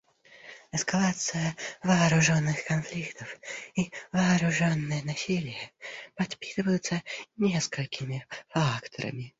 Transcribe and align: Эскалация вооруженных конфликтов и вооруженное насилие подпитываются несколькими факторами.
Эскалация 0.71 1.55
вооруженных 1.83 2.65
конфликтов 2.65 3.39
и 3.75 3.93
вооруженное 4.11 5.03
насилие 5.03 5.71
подпитываются 6.15 7.03
несколькими 7.37 8.25
факторами. 8.49 9.29